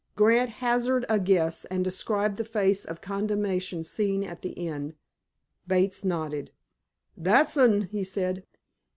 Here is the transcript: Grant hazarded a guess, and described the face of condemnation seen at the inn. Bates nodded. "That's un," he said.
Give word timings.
Grant 0.15 0.49
hazarded 0.49 1.05
a 1.11 1.19
guess, 1.19 1.63
and 1.65 1.83
described 1.83 2.37
the 2.37 2.43
face 2.43 2.85
of 2.85 3.01
condemnation 3.01 3.83
seen 3.83 4.23
at 4.23 4.41
the 4.41 4.49
inn. 4.53 4.95
Bates 5.67 6.03
nodded. 6.03 6.49
"That's 7.15 7.55
un," 7.55 7.83
he 7.83 8.03
said. 8.03 8.43